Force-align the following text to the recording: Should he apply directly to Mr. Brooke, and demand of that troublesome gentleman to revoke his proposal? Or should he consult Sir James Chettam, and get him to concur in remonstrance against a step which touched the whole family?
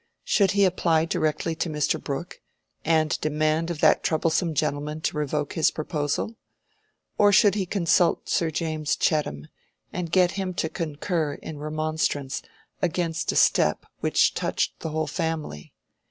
Should 0.23 0.53
he 0.57 0.65
apply 0.65 1.05
directly 1.05 1.53
to 1.57 1.69
Mr. 1.69 2.03
Brooke, 2.03 2.41
and 2.83 3.21
demand 3.21 3.69
of 3.69 3.81
that 3.81 4.01
troublesome 4.01 4.55
gentleman 4.55 4.99
to 5.01 5.15
revoke 5.15 5.53
his 5.53 5.69
proposal? 5.69 6.37
Or 7.19 7.31
should 7.31 7.53
he 7.53 7.67
consult 7.67 8.27
Sir 8.27 8.49
James 8.49 8.95
Chettam, 8.95 9.47
and 9.93 10.11
get 10.11 10.31
him 10.31 10.55
to 10.55 10.69
concur 10.69 11.35
in 11.35 11.59
remonstrance 11.59 12.41
against 12.81 13.31
a 13.31 13.35
step 13.35 13.85
which 13.99 14.33
touched 14.33 14.79
the 14.79 14.89
whole 14.89 15.05
family? 15.05 15.71